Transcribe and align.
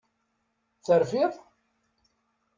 Terfiḍ? 0.85 1.33